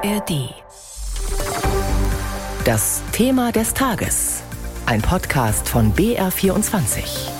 ARD. 0.00 0.54
Das 2.64 3.02
Thema 3.10 3.50
des 3.50 3.74
Tages. 3.74 4.44
Ein 4.86 5.02
Podcast 5.02 5.68
von 5.68 5.92
BR24. 5.92 7.30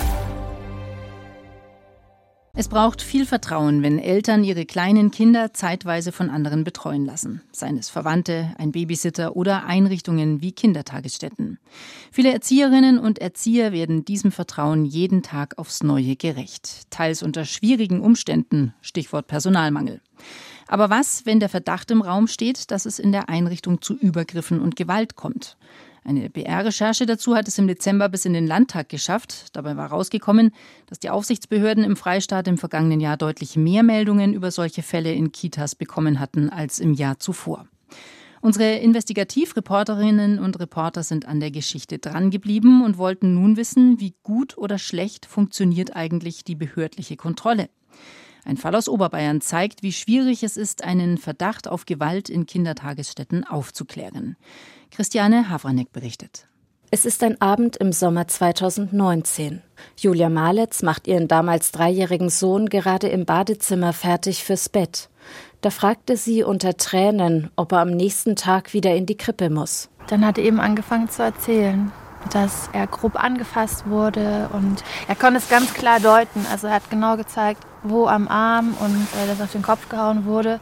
Es 2.53 2.67
braucht 2.67 3.01
viel 3.01 3.25
Vertrauen, 3.25 3.81
wenn 3.81 3.97
Eltern 3.97 4.43
ihre 4.43 4.65
kleinen 4.65 5.11
Kinder 5.11 5.53
zeitweise 5.53 6.11
von 6.11 6.29
anderen 6.29 6.65
betreuen 6.65 7.05
lassen, 7.05 7.41
seien 7.53 7.77
es 7.77 7.89
Verwandte, 7.89 8.53
ein 8.57 8.73
Babysitter 8.73 9.37
oder 9.37 9.65
Einrichtungen 9.65 10.41
wie 10.41 10.51
Kindertagesstätten. 10.51 11.59
Viele 12.11 12.33
Erzieherinnen 12.33 12.99
und 12.99 13.19
Erzieher 13.19 13.71
werden 13.71 14.03
diesem 14.03 14.33
Vertrauen 14.33 14.83
jeden 14.83 15.23
Tag 15.23 15.57
aufs 15.57 15.81
Neue 15.81 16.17
gerecht, 16.17 16.89
teils 16.89 17.23
unter 17.23 17.45
schwierigen 17.45 18.01
Umständen, 18.01 18.73
Stichwort 18.81 19.27
Personalmangel. 19.27 20.01
Aber 20.69 20.91
was, 20.91 21.25
wenn 21.25 21.39
der 21.39 21.49
Verdacht 21.49 21.89
im 21.89 22.03
Raum 22.03 22.27
steht, 22.27 22.69
dass 22.69 22.85
es 22.85 22.99
in 22.99 23.11
der 23.11 23.27
Einrichtung 23.27 23.81
zu 23.81 23.95
Übergriffen 23.95 24.61
und 24.61 24.75
Gewalt 24.75 25.15
kommt? 25.15 25.57
Eine 26.03 26.29
BR-Recherche 26.29 27.07
dazu 27.07 27.35
hat 27.35 27.47
es 27.47 27.57
im 27.57 27.67
Dezember 27.67 28.07
bis 28.07 28.25
in 28.25 28.33
den 28.33 28.45
Landtag 28.45 28.87
geschafft. 28.87 29.47
Dabei 29.53 29.77
war 29.77 29.87
rausgekommen, 29.87 30.51
dass 30.85 30.99
die 30.99 31.09
Aufsichtsbehörden 31.09 31.83
im 31.83 31.95
Freistaat 31.95 32.47
im 32.47 32.59
vergangenen 32.59 32.99
Jahr 32.99 33.17
deutlich 33.17 33.55
mehr 33.55 33.81
Meldungen 33.81 34.35
über 34.35 34.51
solche 34.51 34.83
Fälle 34.83 35.11
in 35.11 35.31
Kitas 35.31 35.73
bekommen 35.73 36.19
hatten 36.19 36.51
als 36.51 36.79
im 36.79 36.93
Jahr 36.93 37.17
zuvor. 37.17 37.65
Unsere 38.39 38.75
Investigativreporterinnen 38.75 40.37
und 40.37 40.59
Reporter 40.59 41.01
sind 41.01 41.27
an 41.27 41.39
der 41.39 41.49
Geschichte 41.49 41.97
drangeblieben 41.97 42.85
und 42.85 42.99
wollten 42.99 43.33
nun 43.33 43.57
wissen, 43.57 43.99
wie 43.99 44.13
gut 44.21 44.55
oder 44.55 44.77
schlecht 44.77 45.25
funktioniert 45.25 45.95
eigentlich 45.95 46.43
die 46.43 46.55
behördliche 46.55 47.17
Kontrolle. 47.17 47.69
Ein 48.45 48.57
Fall 48.57 48.75
aus 48.75 48.89
Oberbayern 48.89 49.41
zeigt, 49.41 49.83
wie 49.83 49.91
schwierig 49.91 50.43
es 50.43 50.57
ist, 50.57 50.83
einen 50.83 51.17
Verdacht 51.17 51.67
auf 51.67 51.85
Gewalt 51.85 52.29
in 52.29 52.45
Kindertagesstätten 52.45 53.43
aufzuklären. 53.43 54.37
Christiane 54.91 55.49
Havranek 55.49 55.91
berichtet. 55.91 56.47
Es 56.91 57.05
ist 57.05 57.21
ein 57.23 57.39
Abend 57.39 57.77
im 57.77 57.91
Sommer 57.91 58.27
2019. 58.27 59.61
Julia 59.95 60.29
Maletz 60.29 60.81
macht 60.81 61.07
ihren 61.07 61.27
damals 61.27 61.71
dreijährigen 61.71 62.29
Sohn 62.29 62.67
gerade 62.67 63.07
im 63.09 63.25
Badezimmer 63.25 63.93
fertig 63.93 64.43
fürs 64.43 64.69
Bett. 64.69 65.09
Da 65.61 65.69
fragte 65.69 66.17
sie 66.17 66.43
unter 66.43 66.77
Tränen, 66.77 67.51
ob 67.55 67.73
er 67.73 67.81
am 67.81 67.91
nächsten 67.91 68.35
Tag 68.35 68.73
wieder 68.73 68.95
in 68.95 69.05
die 69.05 69.17
Krippe 69.17 69.51
muss. 69.51 69.89
Dann 70.07 70.25
hat 70.25 70.39
er 70.39 70.45
eben 70.45 70.59
angefangen 70.59 71.09
zu 71.09 71.21
erzählen 71.21 71.91
dass 72.33 72.69
er 72.73 72.87
grob 72.87 73.21
angefasst 73.21 73.87
wurde 73.87 74.49
und 74.53 74.83
er 75.07 75.15
konnte 75.15 75.37
es 75.37 75.49
ganz 75.49 75.73
klar 75.73 75.99
deuten. 75.99 76.45
Also 76.51 76.67
er 76.67 76.73
hat 76.75 76.89
genau 76.89 77.17
gezeigt, 77.17 77.65
wo 77.83 78.07
am 78.07 78.27
Arm 78.27 78.75
und 78.79 78.95
äh, 78.95 79.27
dass 79.27 79.41
auf 79.41 79.51
den 79.51 79.61
Kopf 79.61 79.89
gehauen 79.89 80.25
wurde, 80.25 80.59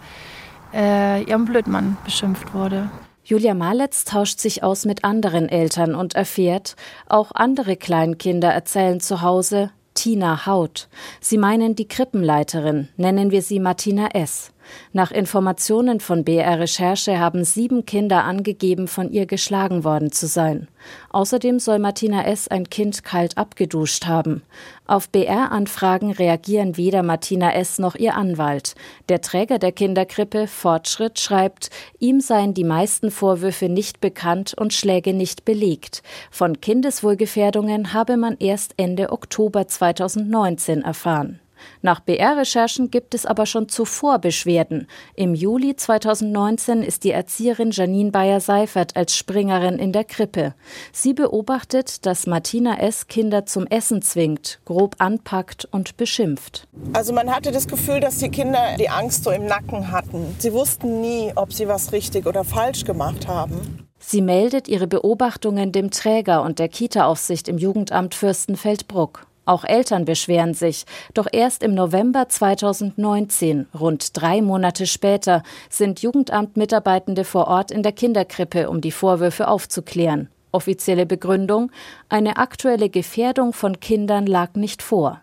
äh, 0.73 1.23
ihrem 1.23 1.45
Blödmann 1.45 1.97
beschimpft 2.03 2.53
wurde. 2.53 2.89
Julia 3.23 3.53
Maletz 3.53 4.05
tauscht 4.05 4.39
sich 4.39 4.63
aus 4.63 4.85
mit 4.85 5.03
anderen 5.03 5.49
Eltern 5.49 5.95
und 5.95 6.15
erfährt, 6.15 6.75
auch 7.09 7.31
andere 7.33 7.75
Kleinkinder 7.75 8.49
erzählen 8.49 9.01
zu 9.01 9.21
Hause 9.21 9.71
Tina 9.95 10.45
Haut. 10.45 10.87
Sie 11.19 11.37
meinen 11.37 11.75
die 11.75 11.87
Krippenleiterin, 11.87 12.87
nennen 12.95 13.31
wir 13.31 13.41
sie 13.41 13.59
Martina 13.59 14.09
S. 14.13 14.51
Nach 14.93 15.11
Informationen 15.11 15.99
von 15.99 16.23
BR 16.23 16.59
Recherche 16.59 17.19
haben 17.19 17.43
sieben 17.43 17.85
Kinder 17.85 18.23
angegeben, 18.23 18.87
von 18.87 19.11
ihr 19.11 19.25
geschlagen 19.25 19.83
worden 19.83 20.11
zu 20.11 20.27
sein. 20.27 20.67
Außerdem 21.09 21.59
soll 21.59 21.79
Martina 21.79 22.25
S. 22.25 22.47
ein 22.47 22.69
Kind 22.69 23.03
kalt 23.03 23.37
abgeduscht 23.37 24.05
haben. 24.05 24.43
Auf 24.85 25.09
BR-Anfragen 25.09 26.11
reagieren 26.11 26.77
weder 26.77 27.03
Martina 27.03 27.53
S. 27.53 27.77
noch 27.79 27.95
ihr 27.95 28.15
Anwalt. 28.15 28.75
Der 29.09 29.21
Träger 29.21 29.59
der 29.59 29.71
Kinderkrippe, 29.71 30.47
Fortschritt, 30.47 31.19
schreibt, 31.19 31.69
ihm 31.99 32.21
seien 32.21 32.53
die 32.53 32.63
meisten 32.63 33.11
Vorwürfe 33.11 33.69
nicht 33.69 33.99
bekannt 33.99 34.53
und 34.57 34.73
Schläge 34.73 35.13
nicht 35.13 35.45
belegt. 35.45 36.03
Von 36.31 36.61
Kindeswohlgefährdungen 36.61 37.93
habe 37.93 38.17
man 38.17 38.37
erst 38.39 38.73
Ende 38.77 39.11
Oktober 39.11 39.67
2019 39.67 40.83
erfahren. 40.83 41.39
Nach 41.81 41.99
BR-Recherchen 41.99 42.91
gibt 42.91 43.13
es 43.13 43.25
aber 43.25 43.45
schon 43.45 43.69
zuvor 43.69 44.19
Beschwerden. 44.19 44.87
Im 45.15 45.35
Juli 45.35 45.75
2019 45.75 46.83
ist 46.83 47.03
die 47.03 47.11
Erzieherin 47.11 47.71
Janine 47.71 48.11
Bayer-Seifert 48.11 48.95
als 48.95 49.15
Springerin 49.15 49.79
in 49.79 49.91
der 49.91 50.03
Krippe. 50.03 50.53
Sie 50.91 51.13
beobachtet, 51.13 52.05
dass 52.05 52.27
Martina 52.27 52.79
S. 52.79 53.07
Kinder 53.07 53.45
zum 53.45 53.67
Essen 53.67 54.01
zwingt, 54.01 54.59
grob 54.65 54.95
anpackt 54.99 55.65
und 55.71 55.97
beschimpft. 55.97 56.67
Also 56.93 57.13
man 57.13 57.33
hatte 57.33 57.51
das 57.51 57.67
Gefühl, 57.67 57.99
dass 57.99 58.17
die 58.17 58.29
Kinder 58.29 58.75
die 58.79 58.89
Angst 58.89 59.23
so 59.23 59.31
im 59.31 59.45
Nacken 59.45 59.91
hatten. 59.91 60.35
Sie 60.39 60.53
wussten 60.53 61.01
nie, 61.01 61.31
ob 61.35 61.53
sie 61.53 61.67
was 61.67 61.91
richtig 61.91 62.25
oder 62.25 62.43
falsch 62.43 62.85
gemacht 62.85 63.27
haben. 63.27 63.87
Sie 63.99 64.21
meldet 64.21 64.67
ihre 64.67 64.87
Beobachtungen 64.87 65.71
dem 65.71 65.91
Träger 65.91 66.43
und 66.43 66.59
der 66.59 66.69
Kita-Aufsicht 66.69 67.47
im 67.47 67.57
Jugendamt 67.57 68.15
Fürstenfeldbruck. 68.15 69.26
Auch 69.47 69.63
Eltern 69.63 70.03
beschweren 70.03 70.53
sich. 70.53 70.85
Doch 71.13 71.25
erst 71.31 71.63
im 71.63 71.73
November 71.73 72.27
2019, 72.27 73.67
rund 73.79 74.09
drei 74.21 74.41
Monate 74.41 74.85
später, 74.85 75.41
sind 75.69 76.01
Jugendamtmitarbeitende 76.01 77.23
vor 77.23 77.47
Ort 77.47 77.71
in 77.71 77.81
der 77.81 77.93
Kinderkrippe, 77.93 78.69
um 78.69 78.81
die 78.81 78.91
Vorwürfe 78.91 79.47
aufzuklären. 79.47 80.27
Offizielle 80.51 81.05
Begründung, 81.05 81.71
eine 82.09 82.35
aktuelle 82.35 82.89
Gefährdung 82.89 83.53
von 83.53 83.79
Kindern 83.79 84.27
lag 84.27 84.55
nicht 84.55 84.81
vor. 84.81 85.21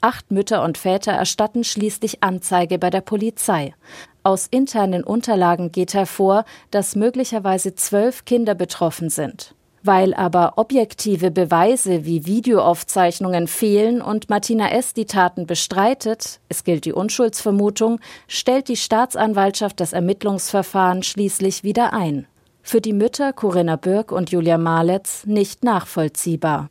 Acht 0.00 0.32
Mütter 0.32 0.64
und 0.64 0.76
Väter 0.76 1.12
erstatten 1.12 1.62
schließlich 1.62 2.20
Anzeige 2.24 2.80
bei 2.80 2.90
der 2.90 3.00
Polizei. 3.00 3.76
Aus 4.24 4.48
internen 4.50 5.04
Unterlagen 5.04 5.70
geht 5.70 5.94
hervor, 5.94 6.44
dass 6.72 6.96
möglicherweise 6.96 7.76
zwölf 7.76 8.24
Kinder 8.24 8.56
betroffen 8.56 9.08
sind. 9.08 9.54
Weil 9.84 10.14
aber 10.14 10.54
objektive 10.56 11.32
Beweise 11.32 12.04
wie 12.04 12.24
Videoaufzeichnungen 12.24 13.48
fehlen 13.48 14.00
und 14.00 14.30
Martina 14.30 14.70
S. 14.70 14.94
die 14.94 15.06
Taten 15.06 15.46
bestreitet, 15.46 16.40
es 16.48 16.62
gilt 16.62 16.84
die 16.84 16.92
Unschuldsvermutung, 16.92 17.98
stellt 18.28 18.68
die 18.68 18.76
Staatsanwaltschaft 18.76 19.80
das 19.80 19.92
Ermittlungsverfahren 19.92 21.02
schließlich 21.02 21.64
wieder 21.64 21.92
ein. 21.92 22.26
Für 22.62 22.80
die 22.80 22.92
Mütter 22.92 23.32
Corinna 23.32 23.74
Birk 23.74 24.12
und 24.12 24.30
Julia 24.30 24.56
Maletz 24.56 25.26
nicht 25.26 25.64
nachvollziehbar. 25.64 26.68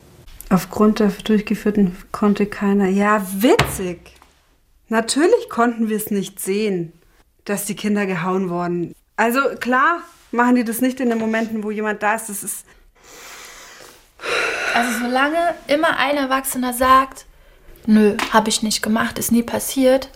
Aufgrund 0.48 0.98
der 0.98 1.08
durchgeführten 1.08 1.96
konnte 2.12 2.46
keiner. 2.46 2.88
Ja, 2.88 3.26
witzig! 3.34 4.12
Natürlich 4.88 5.48
konnten 5.48 5.88
wir 5.88 5.96
es 5.96 6.10
nicht 6.10 6.40
sehen, 6.40 6.92
dass 7.44 7.66
die 7.66 7.76
Kinder 7.76 8.06
gehauen 8.06 8.50
wurden. 8.50 8.94
Also 9.16 9.40
klar 9.60 10.00
machen 10.30 10.56
die 10.56 10.64
das 10.64 10.80
nicht 10.80 11.00
in 11.00 11.08
den 11.10 11.18
Momenten, 11.18 11.62
wo 11.62 11.70
jemand 11.70 12.02
da 12.02 12.14
ist. 12.14 12.28
Das 12.28 12.42
ist 12.42 12.66
also 14.74 15.06
solange 15.06 15.54
immer 15.66 15.96
ein 15.98 16.16
Erwachsener 16.16 16.72
sagt, 16.72 17.26
nö, 17.86 18.16
habe 18.32 18.48
ich 18.48 18.62
nicht 18.62 18.82
gemacht, 18.82 19.18
ist 19.18 19.32
nie 19.32 19.42
passiert, 19.42 20.08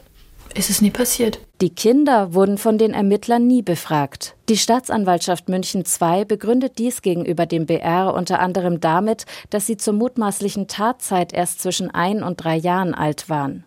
ist 0.54 0.70
es 0.70 0.80
nie 0.80 0.90
passiert. 0.90 1.38
Die 1.60 1.70
Kinder 1.70 2.34
wurden 2.34 2.58
von 2.58 2.78
den 2.78 2.92
Ermittlern 2.92 3.46
nie 3.46 3.62
befragt. 3.62 4.34
Die 4.48 4.56
Staatsanwaltschaft 4.56 5.48
München 5.48 5.84
II 5.84 6.24
begründet 6.24 6.78
dies 6.78 7.02
gegenüber 7.02 7.46
dem 7.46 7.66
BR 7.66 8.14
unter 8.14 8.40
anderem 8.40 8.80
damit, 8.80 9.26
dass 9.50 9.66
sie 9.66 9.76
zur 9.76 9.94
mutmaßlichen 9.94 10.68
Tatzeit 10.68 11.32
erst 11.32 11.60
zwischen 11.60 11.90
ein 11.90 12.22
und 12.22 12.42
drei 12.42 12.56
Jahren 12.56 12.94
alt 12.94 13.28
waren. 13.28 13.64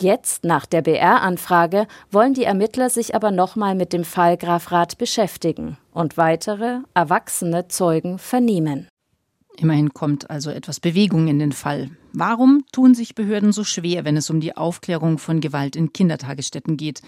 Jetzt, 0.00 0.44
nach 0.44 0.66
der 0.66 0.82
BR-Anfrage, 0.82 1.86
wollen 2.10 2.34
die 2.34 2.44
Ermittler 2.44 2.90
sich 2.90 3.14
aber 3.14 3.30
nochmal 3.30 3.74
mit 3.74 3.92
dem 3.92 4.04
Fall 4.04 4.36
Graf 4.36 4.72
Rath 4.72 4.98
beschäftigen 4.98 5.76
und 5.92 6.16
weitere, 6.16 6.78
erwachsene 6.94 7.68
Zeugen 7.68 8.18
vernehmen. 8.18 8.88
Immerhin 9.56 9.92
kommt 9.92 10.30
also 10.30 10.50
etwas 10.50 10.80
Bewegung 10.80 11.28
in 11.28 11.38
den 11.38 11.52
Fall. 11.52 11.90
Warum 12.12 12.64
tun 12.72 12.94
sich 12.94 13.14
Behörden 13.14 13.52
so 13.52 13.64
schwer, 13.64 14.04
wenn 14.04 14.16
es 14.16 14.30
um 14.30 14.40
die 14.40 14.56
Aufklärung 14.56 15.18
von 15.18 15.40
Gewalt 15.40 15.76
in 15.76 15.92
Kindertagesstätten 15.92 16.76
geht? 16.76 17.02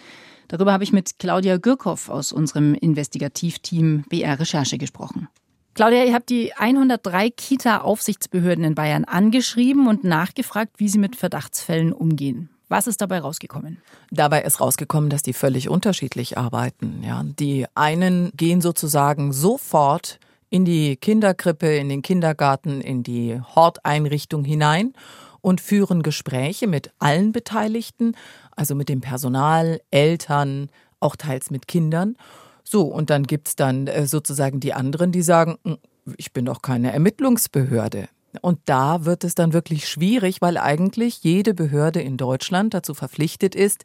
Darüber 0.48 0.72
habe 0.72 0.84
ich 0.84 0.92
mit 0.92 1.18
Claudia 1.18 1.56
Gürkow 1.56 2.08
aus 2.08 2.32
unserem 2.32 2.74
Investigativteam 2.74 4.04
BR 4.08 4.38
Recherche 4.38 4.76
gesprochen. 4.76 5.28
Claudia, 5.74 6.04
ihr 6.04 6.12
habt 6.12 6.28
die 6.28 6.52
103 6.52 7.30
Kita-Aufsichtsbehörden 7.30 8.62
in 8.62 8.74
Bayern 8.74 9.04
angeschrieben 9.04 9.88
und 9.88 10.04
nachgefragt, 10.04 10.74
wie 10.76 10.88
sie 10.88 10.98
mit 10.98 11.16
Verdachtsfällen 11.16 11.94
umgehen. 11.94 12.50
Was 12.68 12.86
ist 12.86 13.00
dabei 13.00 13.20
rausgekommen? 13.20 13.78
Dabei 14.10 14.42
ist 14.42 14.60
rausgekommen, 14.60 15.08
dass 15.08 15.22
die 15.22 15.32
völlig 15.32 15.68
unterschiedlich 15.70 16.36
arbeiten. 16.36 17.02
Ja, 17.02 17.22
die 17.24 17.66
einen 17.74 18.32
gehen 18.34 18.60
sozusagen 18.60 19.32
sofort 19.32 20.18
in 20.52 20.66
die 20.66 20.96
Kinderkrippe, 20.96 21.76
in 21.76 21.88
den 21.88 22.02
Kindergarten, 22.02 22.82
in 22.82 23.02
die 23.02 23.40
Horteinrichtung 23.40 24.44
hinein 24.44 24.92
und 25.40 25.62
führen 25.62 26.02
Gespräche 26.02 26.66
mit 26.66 26.92
allen 26.98 27.32
Beteiligten, 27.32 28.14
also 28.54 28.74
mit 28.74 28.90
dem 28.90 29.00
Personal, 29.00 29.80
Eltern, 29.90 30.68
auch 31.00 31.16
teils 31.16 31.50
mit 31.50 31.66
Kindern. 31.68 32.16
So, 32.64 32.82
und 32.82 33.08
dann 33.08 33.22
gibt's 33.22 33.56
dann 33.56 33.86
äh, 33.86 34.06
sozusagen 34.06 34.60
die 34.60 34.74
anderen, 34.74 35.10
die 35.10 35.22
sagen, 35.22 35.56
hm, 35.64 35.78
ich 36.18 36.34
bin 36.34 36.44
doch 36.44 36.60
keine 36.60 36.92
Ermittlungsbehörde. 36.92 38.08
Und 38.42 38.58
da 38.66 39.06
wird 39.06 39.24
es 39.24 39.34
dann 39.34 39.54
wirklich 39.54 39.88
schwierig, 39.88 40.42
weil 40.42 40.58
eigentlich 40.58 41.24
jede 41.24 41.54
Behörde 41.54 42.02
in 42.02 42.18
Deutschland 42.18 42.74
dazu 42.74 42.92
verpflichtet 42.92 43.54
ist, 43.54 43.84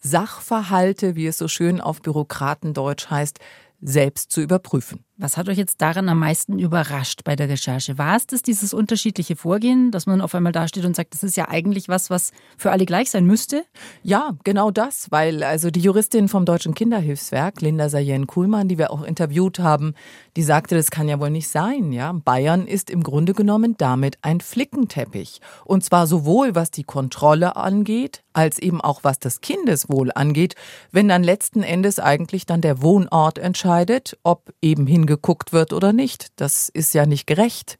Sachverhalte, 0.00 1.14
wie 1.14 1.28
es 1.28 1.38
so 1.38 1.46
schön 1.46 1.80
auf 1.80 2.02
Bürokratendeutsch 2.02 3.08
heißt, 3.08 3.38
selbst 3.80 4.32
zu 4.32 4.40
überprüfen. 4.40 5.04
Was 5.20 5.36
hat 5.36 5.48
euch 5.48 5.58
jetzt 5.58 5.80
daran 5.80 6.08
am 6.08 6.20
meisten 6.20 6.60
überrascht 6.60 7.24
bei 7.24 7.34
der 7.34 7.48
Recherche? 7.48 7.98
War 7.98 8.14
es 8.14 8.28
das, 8.28 8.40
dieses 8.40 8.72
unterschiedliche 8.72 9.34
Vorgehen, 9.34 9.90
dass 9.90 10.06
man 10.06 10.20
auf 10.20 10.32
einmal 10.32 10.52
dasteht 10.52 10.84
und 10.84 10.94
sagt, 10.94 11.12
das 11.12 11.24
ist 11.24 11.36
ja 11.36 11.48
eigentlich 11.48 11.88
was, 11.88 12.08
was 12.08 12.30
für 12.56 12.70
alle 12.70 12.86
gleich 12.86 13.10
sein 13.10 13.24
müsste? 13.24 13.64
Ja, 14.04 14.36
genau 14.44 14.70
das, 14.70 15.10
weil 15.10 15.42
also 15.42 15.72
die 15.72 15.80
Juristin 15.80 16.28
vom 16.28 16.44
Deutschen 16.44 16.72
Kinderhilfswerk, 16.72 17.60
Linda 17.62 17.88
Sayen-Kuhlmann, 17.88 18.68
die 18.68 18.78
wir 18.78 18.92
auch 18.92 19.02
interviewt 19.02 19.58
haben, 19.58 19.94
die 20.36 20.44
sagte, 20.44 20.76
das 20.76 20.92
kann 20.92 21.08
ja 21.08 21.18
wohl 21.18 21.30
nicht 21.30 21.48
sein, 21.48 21.90
ja. 21.90 22.12
Bayern 22.12 22.68
ist 22.68 22.88
im 22.88 23.02
Grunde 23.02 23.34
genommen 23.34 23.74
damit 23.76 24.18
ein 24.22 24.40
Flickenteppich. 24.40 25.40
Und 25.64 25.82
zwar 25.82 26.06
sowohl 26.06 26.54
was 26.54 26.70
die 26.70 26.84
Kontrolle 26.84 27.56
angeht, 27.56 28.22
als 28.34 28.60
eben 28.60 28.80
auch 28.80 29.02
was 29.02 29.18
das 29.18 29.40
Kindeswohl 29.40 30.12
angeht, 30.14 30.54
wenn 30.92 31.08
dann 31.08 31.24
letzten 31.24 31.64
Endes 31.64 31.98
eigentlich 31.98 32.46
dann 32.46 32.60
der 32.60 32.82
Wohnort 32.82 33.40
entscheidet, 33.40 34.16
ob 34.22 34.54
eben 34.62 34.86
hin 34.86 35.07
geguckt 35.08 35.52
wird 35.52 35.72
oder 35.72 35.92
nicht. 35.92 36.28
Das 36.36 36.68
ist 36.68 36.94
ja 36.94 37.04
nicht 37.04 37.26
gerecht. 37.26 37.78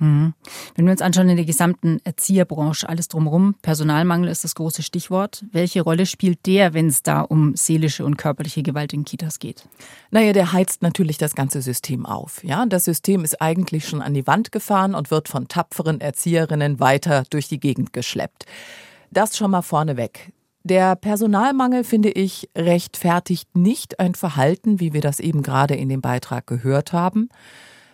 Mhm. 0.00 0.32
Wenn 0.74 0.86
wir 0.86 0.92
uns 0.92 1.02
anschauen 1.02 1.28
in 1.28 1.36
der 1.36 1.44
gesamten 1.44 2.00
Erzieherbranche, 2.04 2.88
alles 2.88 3.08
drumherum, 3.08 3.54
Personalmangel 3.60 4.30
ist 4.30 4.44
das 4.44 4.54
große 4.54 4.82
Stichwort. 4.82 5.44
Welche 5.52 5.82
Rolle 5.82 6.06
spielt 6.06 6.46
der, 6.46 6.72
wenn 6.72 6.88
es 6.88 7.02
da 7.02 7.20
um 7.20 7.54
seelische 7.54 8.04
und 8.04 8.16
körperliche 8.16 8.62
Gewalt 8.62 8.94
in 8.94 9.04
Kitas 9.04 9.38
geht? 9.38 9.68
Naja, 10.10 10.32
der 10.32 10.52
heizt 10.52 10.80
natürlich 10.82 11.18
das 11.18 11.34
ganze 11.34 11.60
System 11.60 12.06
auf. 12.06 12.42
Ja, 12.42 12.64
das 12.64 12.86
System 12.86 13.24
ist 13.24 13.40
eigentlich 13.42 13.86
schon 13.86 14.00
an 14.00 14.14
die 14.14 14.26
Wand 14.26 14.52
gefahren 14.52 14.94
und 14.94 15.10
wird 15.10 15.28
von 15.28 15.48
tapferen 15.48 16.00
Erzieherinnen 16.00 16.80
weiter 16.80 17.24
durch 17.28 17.48
die 17.48 17.60
Gegend 17.60 17.92
geschleppt. 17.92 18.46
Das 19.10 19.36
schon 19.36 19.50
mal 19.50 19.62
vorneweg. 19.62 20.32
Der 20.62 20.94
Personalmangel, 20.94 21.84
finde 21.84 22.10
ich, 22.10 22.50
rechtfertigt 22.56 23.56
nicht 23.56 23.98
ein 23.98 24.14
Verhalten, 24.14 24.78
wie 24.78 24.92
wir 24.92 25.00
das 25.00 25.18
eben 25.18 25.42
gerade 25.42 25.74
in 25.74 25.88
dem 25.88 26.02
Beitrag 26.02 26.46
gehört 26.46 26.92
haben. 26.92 27.30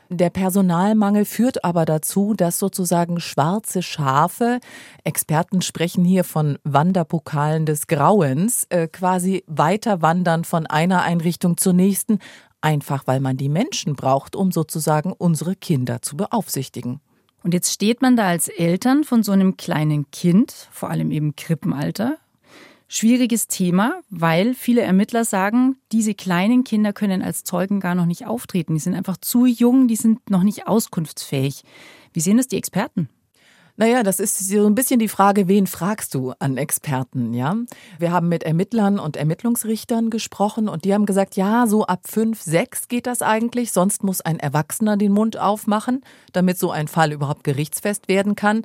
Der 0.09 0.31
Personalmangel 0.31 1.25
führt 1.25 1.65
aber 1.65 1.85
dazu, 1.85 2.35
dass 2.35 2.59
sozusagen 2.59 3.19
schwarze 3.19 3.83
Schafe, 3.83 4.61
Experten 5.03 5.63
sprechen 5.63 6.05
hier 6.05 6.23
von 6.23 6.59
Wanderpokalen 6.63 7.67
des 7.67 7.89
Grauens, 7.89 8.67
äh, 8.69 8.87
quasi 8.87 9.43
weiter 9.49 10.03
wandern 10.03 10.45
von 10.45 10.67
einer 10.67 11.03
Einrichtung 11.03 11.57
zur 11.57 11.73
nächsten, 11.73 12.21
einfach 12.61 13.07
weil 13.07 13.19
man 13.19 13.37
die 13.37 13.49
Menschen 13.49 13.95
braucht, 13.95 14.37
um 14.37 14.53
sozusagen 14.53 15.13
unsere 15.13 15.57
Kinder 15.57 16.03
zu 16.03 16.17
beaufsichtigen. 16.17 17.01
Und 17.43 17.53
jetzt 17.53 17.73
steht 17.73 18.01
man 18.01 18.17
da 18.17 18.27
als 18.29 18.49
Eltern 18.49 19.03
von 19.03 19.25
so 19.25 19.33
einem 19.33 19.57
kleinen 19.57 20.11
Kind, 20.11 20.69
vor 20.71 20.91
allem 20.91 21.11
eben 21.11 21.35
Krippenalter, 21.35 22.17
Schwieriges 22.89 23.49
Thema, 23.49 24.01
weil 24.11 24.55
viele 24.55 24.83
Ermittler 24.83 25.25
sagen, 25.25 25.77
diese 25.91 26.15
kleinen 26.15 26.63
Kinder 26.63 26.93
können 26.93 27.21
als 27.21 27.43
Zeugen 27.43 27.81
gar 27.81 27.97
noch 27.97 28.07
nicht 28.07 28.27
auftreten. 28.27 28.75
Die 28.75 28.81
sind 28.81 28.95
einfach 28.95 29.17
zu 29.17 29.45
jung, 29.45 29.89
die 29.89 29.97
sind 29.97 30.31
noch 30.31 30.45
nicht 30.45 30.69
auskunftsfähig. 30.69 31.63
Wie 32.13 32.21
sehen 32.21 32.37
das 32.37 32.47
die 32.47 32.57
Experten? 32.57 33.09
Naja, 33.79 34.03
das 34.03 34.21
ist 34.21 34.39
so 34.39 34.67
ein 34.67 34.75
bisschen 34.75 34.99
die 34.99 35.09
Frage, 35.09 35.49
wen 35.49 35.67
fragst 35.67 36.15
du 36.15 36.33
an 36.39 36.57
Experten, 36.57 37.35
ja? 37.35 37.55
Wir 37.99 38.11
haben 38.11 38.27
mit 38.31 38.43
Ermittlern 38.43 38.99
und 38.99 39.19
Ermittlungsrichtern 39.19 40.09
gesprochen 40.09 40.71
und 40.71 40.87
die 40.87 40.95
haben 40.95 41.05
gesagt, 41.05 41.37
ja, 41.37 41.67
so 41.67 41.85
ab 41.85 42.05
fünf, 42.07 42.41
sechs 42.41 42.89
geht 42.89 43.07
das 43.07 43.21
eigentlich, 43.21 43.73
sonst 43.73 44.03
muss 44.03 44.23
ein 44.23 44.39
Erwachsener 44.39 44.97
den 44.97 45.13
Mund 45.13 45.37
aufmachen, 45.37 46.01
damit 46.33 46.59
so 46.59 46.71
ein 46.71 46.89
Fall 46.89 47.13
überhaupt 47.13 47.45
gerichtsfest 47.45 48.09
werden 48.09 48.35
kann. 48.35 48.63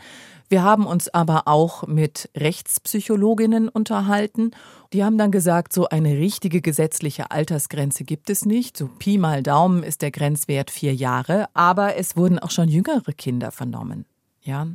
Wir 0.47 0.63
haben 0.63 0.85
uns 0.85 1.09
aber 1.09 1.43
auch 1.45 1.87
mit 1.87 2.29
Rechtspsychologinnen 2.37 3.67
unterhalten. 3.67 4.51
Die 4.93 5.03
haben 5.03 5.17
dann 5.17 5.31
gesagt, 5.31 5.73
so 5.73 5.89
eine 5.89 6.17
richtige 6.19 6.61
gesetzliche 6.61 7.31
Altersgrenze 7.31 8.05
gibt 8.05 8.29
es 8.29 8.45
nicht. 8.45 8.77
So 8.77 8.87
Pi 8.87 9.17
mal 9.17 9.43
Daumen 9.43 9.83
ist 9.83 10.01
der 10.01 10.11
Grenzwert 10.11 10.71
vier 10.71 10.93
Jahre, 10.95 11.47
aber 11.53 11.97
es 11.97 12.15
wurden 12.15 12.39
auch 12.39 12.51
schon 12.51 12.69
jüngere 12.69 13.11
Kinder 13.11 13.51
vernommen. 13.51 14.05
Ja. 14.41 14.67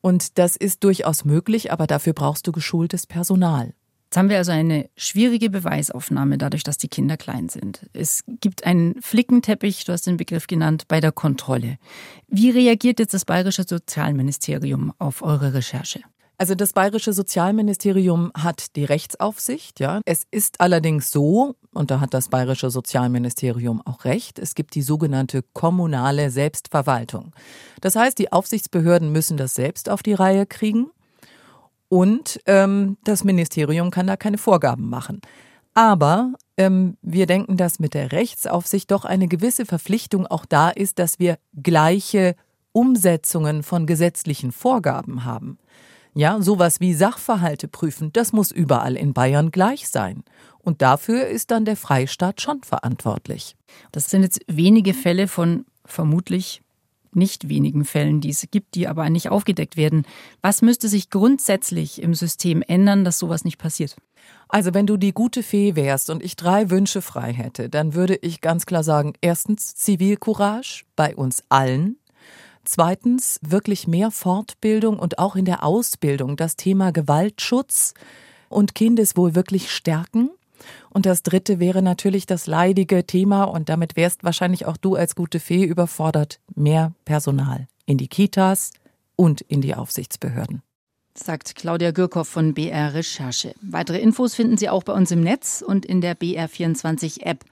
Und 0.00 0.38
das 0.38 0.56
ist 0.56 0.84
durchaus 0.84 1.24
möglich, 1.24 1.72
aber 1.72 1.86
dafür 1.86 2.12
brauchst 2.12 2.46
du 2.46 2.52
geschultes 2.52 3.06
Personal. 3.06 3.74
Jetzt 4.08 4.16
haben 4.16 4.30
wir 4.30 4.38
also 4.38 4.52
eine 4.52 4.88
schwierige 4.96 5.50
Beweisaufnahme 5.50 6.38
dadurch, 6.38 6.62
dass 6.62 6.78
die 6.78 6.88
Kinder 6.88 7.18
klein 7.18 7.50
sind. 7.50 7.90
Es 7.92 8.24
gibt 8.26 8.64
einen 8.64 9.02
Flickenteppich, 9.02 9.84
du 9.84 9.92
hast 9.92 10.06
den 10.06 10.16
Begriff 10.16 10.46
genannt, 10.46 10.84
bei 10.88 11.00
der 11.00 11.12
Kontrolle. 11.12 11.76
Wie 12.26 12.48
reagiert 12.48 13.00
jetzt 13.00 13.12
das 13.12 13.26
Bayerische 13.26 13.64
Sozialministerium 13.64 14.94
auf 14.98 15.20
eure 15.20 15.52
Recherche? 15.52 16.00
Also 16.40 16.54
das 16.54 16.72
bayerische 16.72 17.12
Sozialministerium 17.12 18.30
hat 18.32 18.76
die 18.76 18.84
Rechtsaufsicht, 18.84 19.80
ja. 19.80 20.00
Es 20.04 20.22
ist 20.30 20.60
allerdings 20.60 21.10
so, 21.10 21.56
und 21.74 21.90
da 21.90 21.98
hat 21.98 22.14
das 22.14 22.28
bayerische 22.28 22.70
Sozialministerium 22.70 23.82
auch 23.84 24.04
recht, 24.04 24.38
es 24.38 24.54
gibt 24.54 24.76
die 24.76 24.82
sogenannte 24.82 25.42
kommunale 25.52 26.30
Selbstverwaltung. 26.30 27.32
Das 27.80 27.96
heißt, 27.96 28.16
die 28.18 28.30
Aufsichtsbehörden 28.30 29.10
müssen 29.10 29.36
das 29.36 29.56
selbst 29.56 29.90
auf 29.90 30.04
die 30.04 30.14
Reihe 30.14 30.46
kriegen 30.46 30.92
und 31.88 32.40
ähm, 32.46 32.98
das 33.02 33.24
Ministerium 33.24 33.90
kann 33.90 34.06
da 34.06 34.16
keine 34.16 34.38
Vorgaben 34.38 34.88
machen. 34.88 35.20
Aber 35.74 36.34
ähm, 36.56 36.96
wir 37.02 37.26
denken, 37.26 37.56
dass 37.56 37.80
mit 37.80 37.94
der 37.94 38.12
Rechtsaufsicht 38.12 38.92
doch 38.92 39.04
eine 39.04 39.26
gewisse 39.26 39.66
Verpflichtung 39.66 40.26
auch 40.28 40.44
da 40.44 40.70
ist, 40.70 41.00
dass 41.00 41.18
wir 41.18 41.38
gleiche 41.60 42.36
Umsetzungen 42.70 43.64
von 43.64 43.86
gesetzlichen 43.86 44.52
Vorgaben 44.52 45.24
haben. 45.24 45.58
Ja, 46.14 46.40
sowas 46.40 46.80
wie 46.80 46.94
Sachverhalte 46.94 47.68
prüfen, 47.68 48.12
das 48.12 48.32
muss 48.32 48.50
überall 48.50 48.96
in 48.96 49.12
Bayern 49.12 49.50
gleich 49.50 49.88
sein. 49.88 50.24
Und 50.58 50.82
dafür 50.82 51.26
ist 51.26 51.50
dann 51.50 51.64
der 51.64 51.76
Freistaat 51.76 52.40
schon 52.40 52.62
verantwortlich. 52.62 53.56
Das 53.92 54.10
sind 54.10 54.22
jetzt 54.22 54.40
wenige 54.46 54.94
Fälle 54.94 55.28
von 55.28 55.64
vermutlich 55.84 56.62
nicht 57.12 57.48
wenigen 57.48 57.84
Fällen, 57.84 58.20
die 58.20 58.30
es 58.30 58.46
gibt, 58.50 58.74
die 58.74 58.86
aber 58.86 59.08
nicht 59.10 59.30
aufgedeckt 59.30 59.76
werden. 59.76 60.04
Was 60.42 60.62
müsste 60.62 60.88
sich 60.88 61.10
grundsätzlich 61.10 62.02
im 62.02 62.14
System 62.14 62.62
ändern, 62.66 63.04
dass 63.04 63.18
sowas 63.18 63.44
nicht 63.44 63.58
passiert? 63.58 63.96
Also 64.48 64.74
wenn 64.74 64.86
du 64.86 64.96
die 64.96 65.12
gute 65.12 65.42
Fee 65.42 65.74
wärst 65.76 66.10
und 66.10 66.22
ich 66.22 66.36
drei 66.36 66.70
Wünsche 66.70 67.02
frei 67.02 67.32
hätte, 67.32 67.68
dann 67.68 67.94
würde 67.94 68.16
ich 68.16 68.40
ganz 68.40 68.66
klar 68.66 68.82
sagen, 68.82 69.14
erstens 69.20 69.74
Zivilcourage 69.74 70.84
bei 70.96 71.14
uns 71.14 71.42
allen, 71.48 71.96
Zweitens 72.70 73.40
wirklich 73.42 73.88
mehr 73.88 74.10
Fortbildung 74.10 74.98
und 74.98 75.18
auch 75.18 75.36
in 75.36 75.46
der 75.46 75.64
Ausbildung 75.64 76.36
das 76.36 76.54
Thema 76.54 76.92
Gewaltschutz 76.92 77.94
und 78.50 78.74
Kindeswohl 78.74 79.34
wirklich 79.34 79.70
stärken. 79.70 80.28
Und 80.90 81.06
das 81.06 81.22
dritte 81.22 81.60
wäre 81.60 81.80
natürlich 81.80 82.26
das 82.26 82.46
leidige 82.46 83.06
Thema, 83.06 83.44
und 83.44 83.70
damit 83.70 83.96
wärst 83.96 84.22
wahrscheinlich 84.22 84.66
auch 84.66 84.76
du 84.76 84.96
als 84.96 85.14
gute 85.14 85.40
Fee 85.40 85.64
überfordert, 85.64 86.40
mehr 86.56 86.92
Personal 87.06 87.68
in 87.86 87.96
die 87.96 88.08
Kitas 88.08 88.72
und 89.16 89.40
in 89.40 89.62
die 89.62 89.74
Aufsichtsbehörden. 89.74 90.60
Sagt 91.14 91.54
Claudia 91.54 91.92
Gürkow 91.92 92.28
von 92.28 92.52
BR 92.52 92.92
Recherche. 92.92 93.54
Weitere 93.62 93.98
Infos 93.98 94.34
finden 94.34 94.58
Sie 94.58 94.68
auch 94.68 94.82
bei 94.82 94.92
uns 94.92 95.10
im 95.10 95.22
Netz 95.22 95.64
und 95.66 95.86
in 95.86 96.02
der 96.02 96.14
BR24 96.18 97.22
App. 97.22 97.46